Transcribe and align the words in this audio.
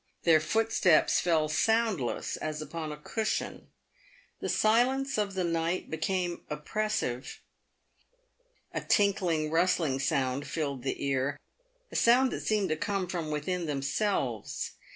Their 0.23 0.39
foot 0.39 0.73
steps 0.73 1.19
fell 1.19 1.47
soundless, 1.47 2.35
as 2.35 2.59
upon 2.59 2.91
a 2.91 2.97
cushion. 2.97 3.67
The 4.39 4.49
silence 4.49 5.19
of 5.19 5.35
the 5.35 5.43
night 5.43 5.91
became 5.91 6.41
oppressive. 6.49 7.39
A 8.73 8.81
tinkling, 8.81 9.51
rustling 9.51 9.99
sound 9.99 10.47
filled 10.47 10.81
the 10.81 11.05
ear, 11.05 11.37
a 11.91 11.95
sound 11.95 12.31
that 12.31 12.41
seemed 12.41 12.69
to 12.69 12.75
come 12.75 13.05
from 13.07 13.29
within 13.29 13.67
themselves. 13.67 14.71